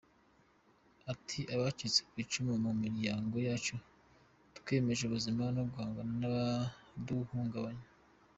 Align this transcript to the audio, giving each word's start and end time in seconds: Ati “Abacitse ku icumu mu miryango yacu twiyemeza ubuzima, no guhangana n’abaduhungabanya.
Ati 1.11 1.39
“Abacitse 1.55 1.99
ku 2.09 2.13
icumu 2.23 2.53
mu 2.65 2.71
miryango 2.83 3.35
yacu 3.47 3.73
twiyemeza 4.57 5.01
ubuzima, 5.05 5.43
no 5.55 5.61
guhangana 5.69 6.13
n’abaduhungabanya. 6.19 7.85